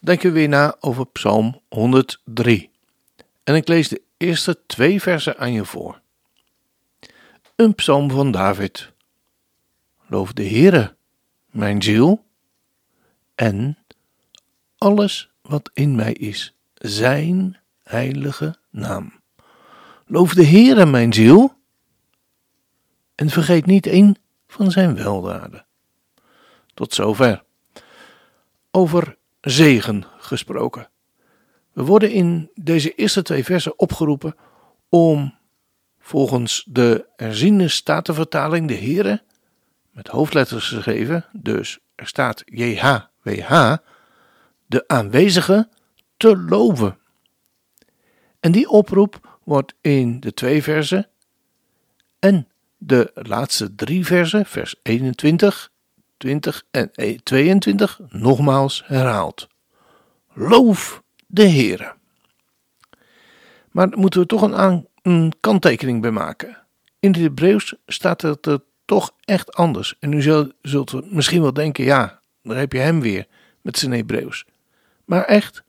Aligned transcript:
denken 0.00 0.28
we 0.28 0.38
weer 0.38 0.48
na 0.48 0.76
over 0.80 1.06
Psalm 1.06 1.60
103. 1.68 2.70
En 3.44 3.54
ik 3.54 3.68
lees 3.68 3.88
de 3.88 4.02
eerste 4.16 4.66
twee 4.66 5.00
versen 5.00 5.38
aan 5.38 5.52
je 5.52 5.64
voor. 5.64 6.00
Een 7.56 7.74
psalm 7.74 8.10
van 8.10 8.30
David. 8.30 8.92
Loof 10.06 10.32
de 10.32 10.44
Heere, 10.44 10.96
mijn 11.50 11.82
ziel, 11.82 12.24
en 13.34 13.78
alles 14.78 15.30
wat 15.42 15.70
in 15.74 15.94
mij 15.94 16.12
is, 16.12 16.54
zijn 16.74 17.58
heilige 17.82 18.58
naam. 18.70 19.20
Loof 20.06 20.34
de 20.34 20.46
Heere, 20.46 20.86
mijn 20.86 21.12
ziel, 21.12 21.54
en 23.14 23.30
vergeet 23.30 23.66
niet 23.66 23.86
een 23.86 24.16
van 24.48 24.70
zijn 24.70 24.94
weldaden. 24.94 25.66
Tot 26.74 26.94
zover. 26.94 27.42
Over 28.70 29.16
zegen 29.40 30.04
gesproken. 30.18 30.88
We 31.72 31.84
worden 31.84 32.10
in 32.10 32.50
deze 32.54 32.94
eerste 32.94 33.22
twee 33.22 33.44
versen 33.44 33.78
opgeroepen 33.78 34.34
om 34.88 35.38
volgens 35.98 36.66
de 36.68 37.06
herziene 37.16 37.68
statenvertaling 37.68 38.68
de 38.68 38.74
Heere 38.74 39.22
met 39.90 40.08
hoofdletters 40.08 40.68
geschreven, 40.68 41.26
dus 41.32 41.78
er 41.94 42.06
staat 42.06 42.42
JHWH, 42.44 43.76
de 44.66 44.84
aanwezige 44.86 45.68
te 46.16 46.36
loven. 46.36 46.98
En 48.40 48.52
die 48.52 48.68
oproep 48.68 49.38
wordt 49.44 49.74
in 49.80 50.20
de 50.20 50.34
twee 50.34 50.62
versen 50.62 51.08
en 52.18 52.48
de 52.78 53.10
laatste 53.14 53.74
drie 53.74 54.06
versen, 54.06 54.46
vers 54.46 54.74
21, 54.82 55.72
20 56.20 56.62
en 56.70 56.90
22 57.22 58.00
nogmaals 58.08 58.82
herhaald. 58.86 59.48
Loof 60.32 61.02
de 61.26 61.48
Heere. 61.48 61.94
Maar 63.70 63.90
daar 63.90 63.98
moeten 63.98 64.20
we 64.20 64.26
toch 64.26 64.42
een, 64.42 64.88
een 65.02 65.32
kanttekening 65.40 66.00
bij 66.00 66.10
maken. 66.10 66.58
In 66.98 67.12
het 67.12 67.20
Hebreeuws 67.20 67.74
staat 67.86 68.22
het 68.22 68.46
er 68.46 68.62
toch 68.84 69.14
echt 69.24 69.52
anders. 69.52 69.94
En 69.98 70.12
u 70.12 70.22
zult, 70.22 70.54
zult 70.62 71.12
misschien 71.12 71.42
wel 71.42 71.52
denken, 71.52 71.84
ja, 71.84 72.20
daar 72.42 72.56
heb 72.56 72.72
je 72.72 72.78
hem 72.78 73.00
weer 73.00 73.26
met 73.60 73.78
zijn 73.78 73.92
Hebreeuws. 73.92 74.46
Maar 75.04 75.24
echt, 75.24 75.62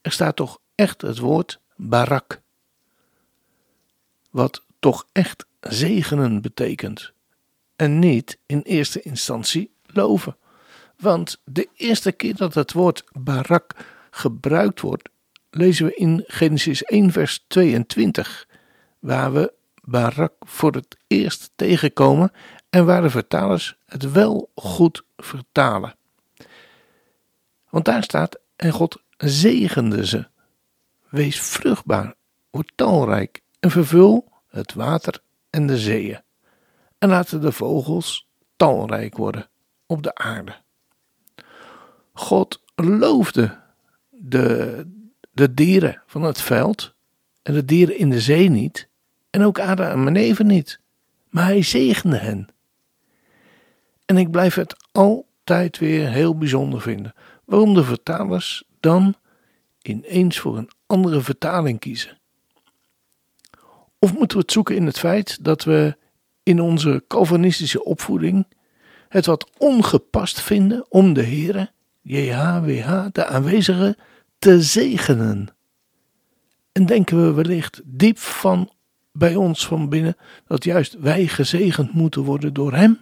er 0.00 0.12
staat 0.12 0.36
toch 0.36 0.58
echt 0.74 1.02
het 1.02 1.18
woord 1.18 1.60
barak. 1.76 2.40
Wat 4.30 4.64
toch 4.78 5.06
echt 5.12 5.46
zegenen 5.60 6.40
betekent 6.40 7.14
en 7.76 7.98
niet 7.98 8.38
in 8.46 8.60
eerste 8.60 9.02
instantie 9.02 9.70
loven. 9.86 10.36
Want 10.96 11.40
de 11.44 11.68
eerste 11.74 12.12
keer 12.12 12.36
dat 12.36 12.54
het 12.54 12.72
woord 12.72 13.04
barak 13.12 13.74
gebruikt 14.10 14.80
wordt, 14.80 15.08
lezen 15.50 15.86
we 15.86 15.94
in 15.94 16.24
Genesis 16.26 16.82
1, 16.82 17.12
vers 17.12 17.44
22, 17.48 18.48
waar 18.98 19.32
we 19.32 19.52
barak 19.82 20.32
voor 20.38 20.72
het 20.72 20.96
eerst 21.06 21.50
tegenkomen 21.56 22.32
en 22.70 22.86
waar 22.86 23.02
de 23.02 23.10
vertalers 23.10 23.76
het 23.86 24.12
wel 24.12 24.50
goed 24.54 25.04
vertalen. 25.16 25.94
Want 27.70 27.84
daar 27.84 28.02
staat: 28.02 28.38
En 28.56 28.72
God 28.72 29.02
zegende 29.16 30.06
ze. 30.06 30.26
Wees 31.08 31.40
vruchtbaar, 31.40 32.14
word 32.50 32.72
talrijk 32.74 33.42
en 33.60 33.70
vervul 33.70 34.32
het 34.48 34.74
water 34.74 35.22
en 35.50 35.66
de 35.66 35.78
zeeën 35.78 36.24
en 37.06 37.12
laten 37.12 37.40
de 37.40 37.52
vogels 37.52 38.26
talrijk 38.56 39.16
worden 39.16 39.48
op 39.86 40.02
de 40.02 40.14
aarde. 40.14 40.56
God 42.12 42.62
loofde 42.74 43.60
de, 44.10 44.86
de 45.30 45.54
dieren 45.54 46.02
van 46.06 46.22
het 46.22 46.40
veld 46.40 46.94
en 47.42 47.54
de 47.54 47.64
dieren 47.64 47.98
in 47.98 48.10
de 48.10 48.20
zee 48.20 48.48
niet, 48.48 48.88
en 49.30 49.42
ook 49.42 49.58
Adam 49.58 50.06
en 50.06 50.16
Eve 50.16 50.42
niet, 50.42 50.80
maar 51.28 51.44
hij 51.44 51.62
zegende 51.62 52.16
hen. 52.16 52.48
En 54.04 54.16
ik 54.16 54.30
blijf 54.30 54.54
het 54.54 54.76
altijd 54.92 55.78
weer 55.78 56.08
heel 56.08 56.38
bijzonder 56.38 56.80
vinden 56.80 57.14
waarom 57.44 57.74
de 57.74 57.84
vertalers 57.84 58.64
dan 58.80 59.14
ineens 59.82 60.38
voor 60.38 60.58
een 60.58 60.70
andere 60.86 61.20
vertaling 61.20 61.80
kiezen. 61.80 62.18
Of 63.98 64.12
moeten 64.14 64.36
we 64.36 64.42
het 64.42 64.52
zoeken 64.52 64.76
in 64.76 64.86
het 64.86 64.98
feit 64.98 65.44
dat 65.44 65.64
we 65.64 65.96
in 66.46 66.60
onze 66.60 67.04
Calvinistische 67.08 67.84
opvoeding 67.84 68.46
het 69.08 69.26
wat 69.26 69.50
ongepast 69.58 70.40
vinden 70.40 70.86
om 70.88 71.12
de 71.12 71.22
Heere, 71.22 71.70
JHWH, 72.02 73.06
de 73.12 73.26
aanwezige, 73.26 73.98
te 74.38 74.62
zegenen. 74.62 75.48
En 76.72 76.86
denken 76.86 77.26
we 77.26 77.32
wellicht 77.32 77.80
diep 77.84 78.18
van 78.18 78.72
bij 79.12 79.34
ons 79.34 79.66
van 79.66 79.88
binnen 79.88 80.16
dat 80.46 80.64
juist 80.64 80.98
wij 80.98 81.26
gezegend 81.26 81.92
moeten 81.92 82.22
worden 82.22 82.54
door 82.54 82.72
Hem? 82.72 82.98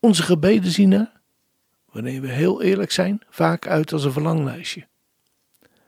Onze 0.00 0.22
gebeden 0.22 0.70
zien 0.70 0.92
er, 0.92 1.12
wanneer 1.90 2.20
we 2.20 2.28
heel 2.28 2.62
eerlijk 2.62 2.90
zijn, 2.90 3.22
vaak 3.28 3.66
uit 3.66 3.92
als 3.92 4.04
een 4.04 4.12
verlanglijstje, 4.12 4.86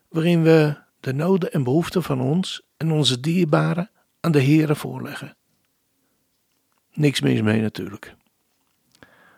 waarin 0.08 0.42
we 0.42 0.86
de 1.00 1.14
noden 1.14 1.52
en 1.52 1.62
behoeften 1.62 2.02
van 2.02 2.20
ons 2.20 2.62
en 2.76 2.90
onze 2.92 3.20
dierbaren 3.20 3.90
aan 4.20 4.32
de 4.32 4.42
Heere 4.42 4.74
voorleggen. 4.74 5.36
Niks 6.92 7.20
mis 7.20 7.42
mee 7.42 7.60
natuurlijk. 7.60 8.16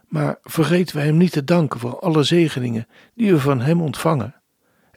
Maar 0.09 0.39
vergeten 0.43 0.97
we 0.97 1.03
Hem 1.03 1.17
niet 1.17 1.33
te 1.33 1.45
danken 1.45 1.81
voor 1.81 1.99
alle 1.99 2.23
zegeningen 2.23 2.89
die 3.15 3.33
we 3.33 3.41
van 3.41 3.61
Hem 3.61 3.81
ontvangen. 3.81 4.35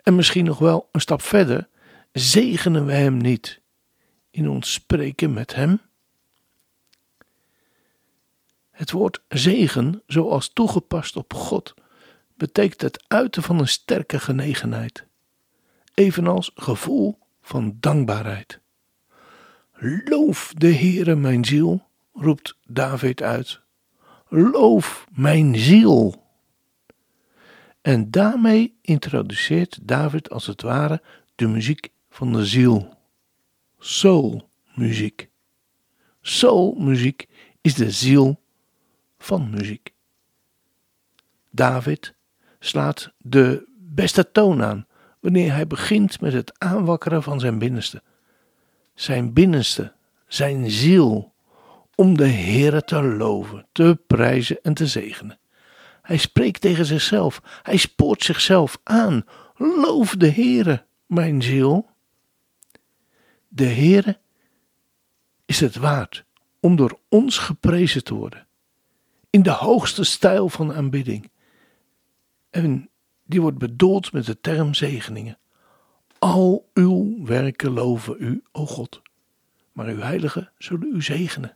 En 0.04 0.16
misschien 0.16 0.46
nog 0.46 0.60
wel 0.60 0.90
een 0.92 1.02
stap 1.02 1.22
verder, 1.22 1.70
zegenen 2.12 2.86
we 2.86 2.94
Hem 2.94 3.18
niet 3.18 3.62
in 4.32 4.50
ons 4.50 4.74
spreken 4.74 5.34
met 5.34 5.56
Hem? 5.56 5.82
Het 8.72 8.92
woord 8.92 9.22
zegen, 9.28 10.04
zoals 10.08 10.54
toegepast 10.54 11.16
op 11.16 11.34
God, 11.34 11.74
betekent 12.36 12.82
het 12.82 13.04
uiten 13.08 13.44
van 13.44 13.60
een 13.60 13.68
sterke 13.68 14.20
genegenheid, 14.20 15.06
evenals 15.94 16.52
gevoel 16.56 17.20
van 17.42 17.78
dankbaarheid. 17.80 18.60
Loof 20.06 20.54
de 20.58 20.76
Heere 20.76 21.16
mijn 21.16 21.46
ziel, 21.46 21.88
roept 22.14 22.58
David 22.68 23.22
uit. 23.22 23.62
Loof 24.30 25.08
mijn 25.12 25.56
ziel. 25.56 26.24
En 27.82 28.12
daarmee 28.12 28.78
introduceert 28.82 29.80
David 29.82 30.30
als 30.30 30.48
het 30.48 30.62
ware 30.62 31.02
de 31.36 31.48
muziek 31.48 31.90
van 32.10 32.34
de 32.34 32.46
ziel. 32.46 32.98
Soulmuziek. 33.80 35.30
Soulmuziek 36.22 37.28
is 37.62 37.74
de 37.74 37.92
ziel 37.92 38.42
van 39.18 39.50
muziek. 39.50 39.94
David 41.50 42.14
slaat 42.60 43.14
de 43.18 43.68
beste 43.78 44.32
toon 44.32 44.64
aan 44.64 44.88
wanneer 45.24 45.54
hij 45.54 45.68
begint 45.68 46.22
met 46.22 46.34
het 46.34 46.60
aanwakkeren 46.60 47.24
van 47.24 47.40
zijn 47.40 47.60
binnenste. 47.60 48.02
Zijn 48.94 49.34
binnenste, 49.34 49.94
zijn 50.28 50.72
ziel, 50.72 51.34
om 51.96 52.18
de 52.18 52.28
Heere 52.28 52.84
te 52.84 53.04
loven, 53.04 53.66
te 53.72 54.00
prijzen 54.08 54.62
en 54.62 54.74
te 54.74 54.88
zegenen. 54.88 55.40
Hij 56.02 56.18
spreekt 56.18 56.62
tegen 56.62 56.86
zichzelf, 56.86 57.42
hij 57.62 57.78
spoort 57.78 58.24
zichzelf 58.24 58.80
aan. 58.84 59.26
Loof 59.56 60.16
de 60.16 60.32
Heere, 60.32 60.86
mijn 61.06 61.42
ziel. 61.42 61.90
De 63.48 63.68
Heere 63.68 64.20
is 65.46 65.60
het 65.60 65.76
waard 65.76 66.26
om 66.60 66.76
door 66.76 67.00
ons 67.10 67.38
geprezen 67.38 68.04
te 68.04 68.14
worden. 68.14 68.48
In 69.30 69.44
de 69.44 69.52
hoogste 69.52 70.04
stijl 70.04 70.50
van 70.50 70.74
aanbidding. 70.74 71.32
En 72.50 72.90
die 73.34 73.42
wordt 73.42 73.58
bedoeld 73.58 74.12
met 74.12 74.26
de 74.26 74.40
term 74.40 74.74
zegeningen. 74.74 75.38
Al 76.20 76.70
uw 76.74 77.26
werken 77.26 77.72
loven 77.72 78.16
u, 78.20 78.44
o 78.52 78.66
God, 78.66 79.02
maar 79.72 79.86
uw 79.86 80.00
heiligen 80.00 80.52
zullen 80.58 80.96
u 80.96 81.02
zegenen. 81.02 81.56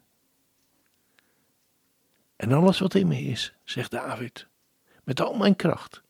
En 2.35 2.51
alles 2.51 2.79
wat 2.79 2.93
in 2.93 3.07
me 3.07 3.21
is, 3.21 3.53
zegt 3.63 3.91
David, 3.91 4.47
met 5.03 5.21
al 5.21 5.33
mijn 5.33 5.55
kracht 5.55 6.01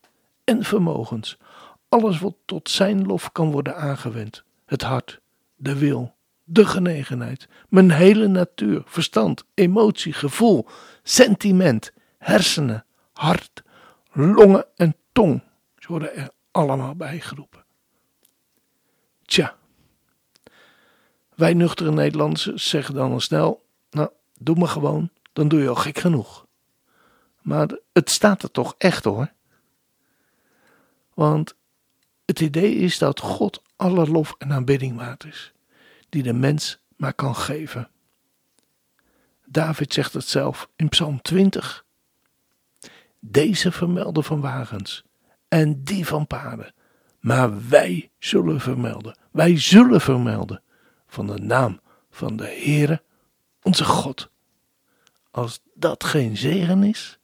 en 0.44 0.64
vermogens, 0.64 1.38
alles 1.90 2.19
wat 2.19 2.36
tot 2.46 2.69
zijn 2.69 3.06
lof 3.06 3.31
kan 3.31 3.52
worden 3.52 3.75
aangewend. 3.75 4.44
Het 4.66 4.81
hart, 4.81 5.22
de 5.56 5.78
wil, 5.78 6.16
de 6.44 6.66
genegenheid, 6.66 7.48
mijn 7.69 7.92
hele 7.92 8.28
natuur, 8.28 8.81
verstand, 8.86 9.44
emotie, 9.54 10.14
gevoel, 10.14 10.68
sentiment, 11.04 11.92
hersenen, 12.18 12.86
hart, 13.14 13.64
longen 14.12 14.66
en 14.75 14.96
tong. 15.12 15.46
Ze 15.88 15.94
worden 15.94 16.16
er 16.16 16.30
allemaal 16.51 16.95
bijgeroepen. 16.95 17.66
Tja, 19.25 19.56
wij 21.36 21.54
nuchtere 21.54 21.92
Nederlanders 21.92 22.54
zeggen 22.54 22.94
dan 22.94 23.12
al 23.12 23.19
snel: 23.19 23.66
Nou, 23.89 24.10
doe 24.38 24.56
maar 24.56 24.68
gewoon, 24.68 25.10
dan 25.34 25.48
doe 25.48 25.62
je 25.62 25.69
al 25.69 25.75
gek 25.75 25.98
genoeg. 25.98 26.45
Maar 27.42 27.78
het 27.94 28.10
staat 28.10 28.44
er 28.44 28.51
toch 28.51 28.75
echt 28.78 29.04
hoor. 29.04 29.34
Want 31.13 31.56
het 32.25 32.40
idee 32.40 32.75
is 32.75 32.98
dat 32.98 33.19
God 33.19 33.62
alle 33.75 34.07
lof 34.07 34.36
en 34.38 34.54
aanbidding 34.54 34.98
waard 34.98 35.24
is, 35.24 35.54
die 36.10 36.24
de 36.24 36.33
mens 36.33 36.80
maar 36.95 37.13
kan 37.13 37.36
geven. 37.36 37.90
David 39.45 39.94
zegt 39.94 40.13
het 40.13 40.28
zelf 40.28 40.69
in 40.75 40.90
Psalm 40.90 41.22
20. 41.22 41.86
Deze 43.19 43.72
vermelden 43.72 44.24
van 44.24 44.42
wagens 44.42 45.06
en 45.48 45.84
die 45.84 46.06
van 46.06 46.28
paarden, 46.28 46.74
maar 47.20 47.70
wij 47.70 48.12
zullen 48.20 48.60
vermelden, 48.60 49.18
wij 49.32 49.60
zullen 49.60 50.02
vermelden 50.02 50.64
van 51.08 51.28
de 51.28 51.40
naam 51.40 51.80
van 52.10 52.38
de 52.38 52.44
Heere, 52.46 53.04
onze 53.62 53.86
God. 53.86 54.30
Als 55.32 55.62
dat 55.74 56.04
geen 56.04 56.38
zegen 56.38 56.84
is, 56.84 57.17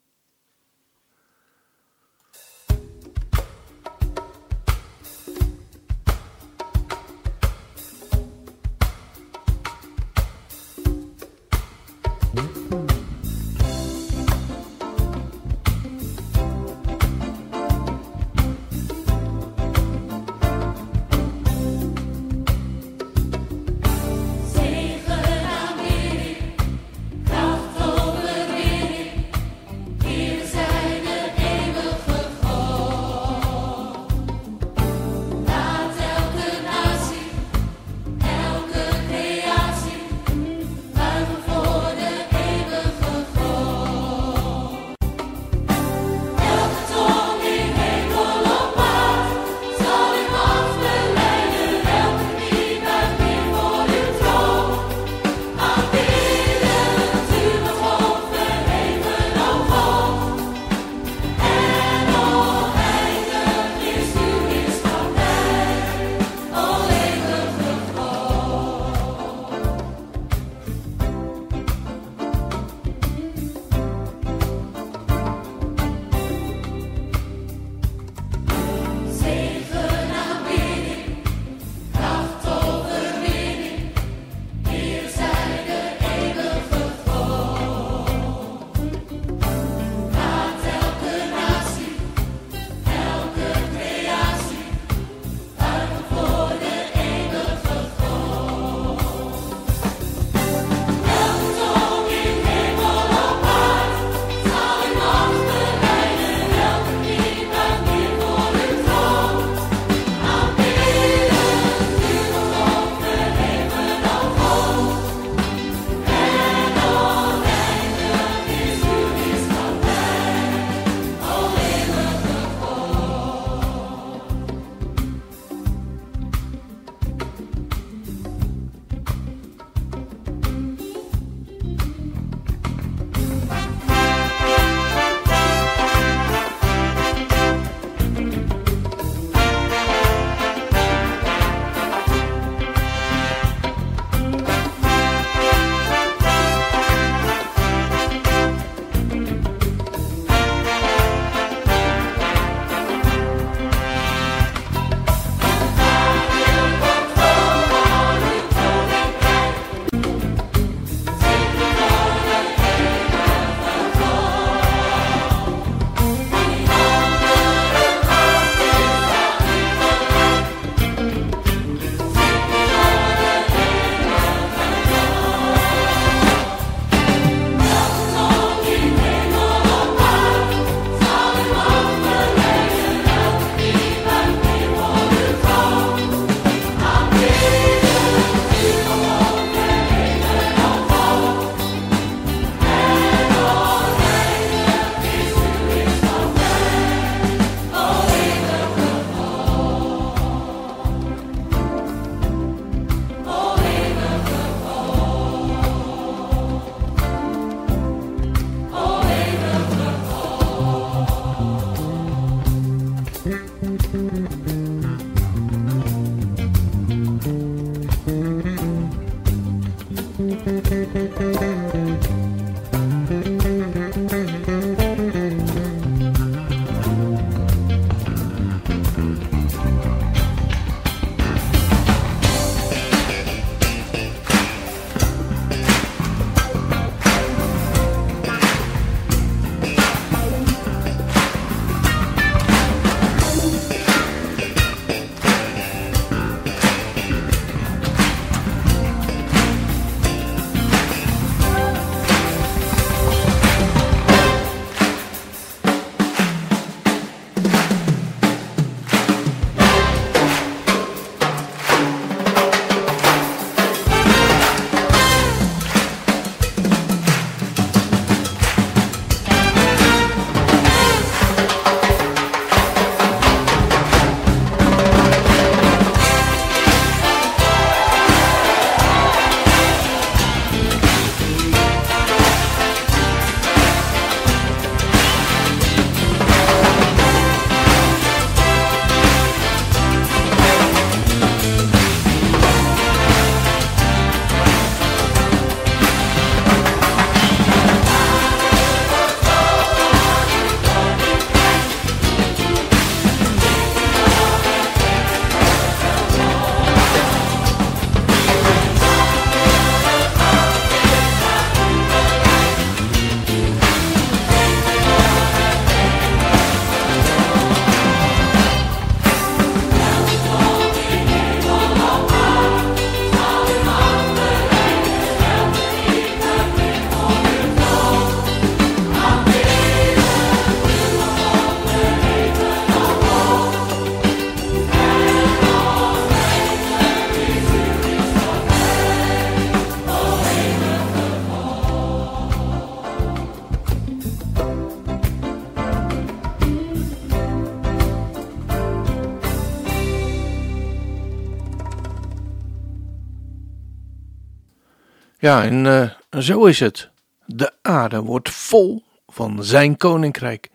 Ja, 355.24 355.44
en 355.44 355.66
uh, 355.66 356.22
zo 356.22 356.46
is 356.46 356.60
het. 356.60 356.90
De 357.26 357.54
aarde 357.62 358.02
wordt 358.02 358.30
vol 358.30 358.84
van 359.08 359.44
zijn 359.44 359.78
koninkrijk. 359.78 360.50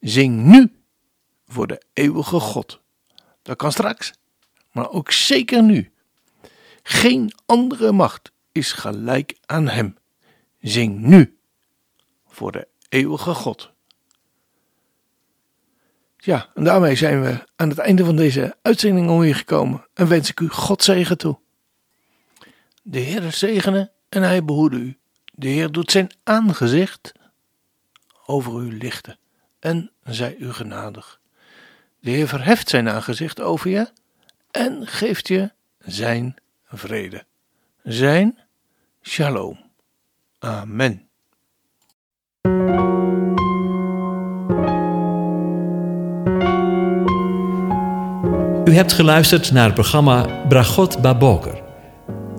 Zing 0.00 0.44
nu 0.44 0.72
voor 1.46 1.66
de 1.66 1.82
eeuwige 1.92 2.40
God. 2.40 2.80
Dat 3.42 3.56
kan 3.56 3.72
straks, 3.72 4.12
maar 4.72 4.90
ook 4.90 5.10
zeker 5.10 5.62
nu. 5.62 5.92
Geen 6.82 7.32
andere 7.46 7.92
macht 7.92 8.32
is 8.52 8.72
gelijk 8.72 9.38
aan 9.46 9.68
hem. 9.68 9.96
Zing 10.60 11.00
nu 11.00 11.38
voor 12.26 12.52
de 12.52 12.68
eeuwige 12.88 13.34
God. 13.34 13.72
Ja, 16.16 16.50
en 16.54 16.64
daarmee 16.64 16.94
zijn 16.94 17.22
we 17.22 17.44
aan 17.56 17.68
het 17.68 17.78
einde 17.78 18.04
van 18.04 18.16
deze 18.16 18.56
uitzending 18.62 19.08
alweer 19.08 19.34
gekomen 19.34 19.86
en 19.94 20.08
wens 20.08 20.30
ik 20.30 20.40
u 20.40 20.48
God 20.48 20.82
zegen 20.82 21.18
toe. 21.18 21.38
De 22.82 22.98
Heer 22.98 23.32
zegene 23.32 23.92
en 24.14 24.22
hij 24.22 24.44
behoede 24.44 24.76
u. 24.76 24.98
De 25.32 25.48
Heer 25.48 25.72
doet 25.72 25.90
zijn 25.90 26.10
aangezicht 26.22 27.12
over 28.26 28.62
u 28.62 28.78
lichten 28.78 29.18
en 29.58 29.90
zij 30.04 30.36
u 30.36 30.52
genadig. 30.52 31.20
De 32.00 32.10
Heer 32.10 32.28
verheft 32.28 32.68
zijn 32.68 32.88
aangezicht 32.88 33.40
over 33.40 33.70
je 33.70 33.90
en 34.50 34.86
geeft 34.86 35.28
je 35.28 35.52
zijn 35.78 36.34
vrede. 36.66 37.24
Zijn 37.82 38.38
shalom. 39.02 39.58
Amen. 40.38 41.08
U 48.64 48.74
hebt 48.74 48.92
geluisterd 48.92 49.52
naar 49.52 49.64
het 49.64 49.74
programma 49.74 50.46
Bragot 50.48 51.00
Baboker. 51.02 51.63